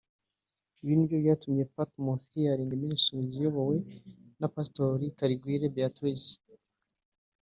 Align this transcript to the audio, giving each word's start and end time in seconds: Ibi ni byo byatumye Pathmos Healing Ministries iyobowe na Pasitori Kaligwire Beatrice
Ibi 0.81 0.93
ni 0.95 1.05
byo 1.09 1.17
byatumye 1.23 1.63
Pathmos 1.75 2.21
Healing 2.31 2.71
Ministries 2.83 3.31
iyobowe 3.37 3.75
na 4.39 4.47
Pasitori 4.53 5.05
Kaligwire 5.17 5.65
Beatrice 5.75 6.31